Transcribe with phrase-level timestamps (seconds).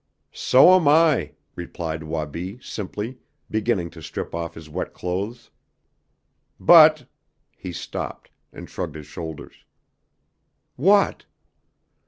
[0.33, 3.19] "So am I," replied Wabi simply,
[3.51, 5.51] beginning to strip off his wet clothes.
[6.59, 7.05] "But"
[7.55, 9.63] He stopped, and shrugged his shoulders.
[10.75, 11.27] "What?"